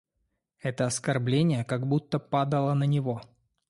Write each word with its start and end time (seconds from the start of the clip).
Это 0.61 0.85
оскорбление 0.87 1.63
как 1.63 1.85
будто 1.87 2.17
падало 2.17 2.73
на 2.73 2.85
него. 2.85 3.21